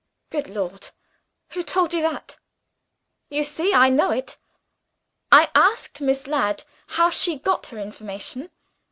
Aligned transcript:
"Good 0.31 0.47
Lord! 0.49 0.89
who 1.49 1.61
told 1.61 1.93
you 1.93 2.01
that?" 2.01 2.39
"You 3.29 3.43
see 3.43 3.71
I 3.71 3.89
know 3.89 4.09
it. 4.09 4.39
I 5.31 5.51
asked 5.53 6.01
Miss 6.01 6.25
Ladd 6.25 6.63
how 6.87 7.11
she 7.11 7.37
got 7.37 7.67
her 7.67 7.77
information. 7.77 8.49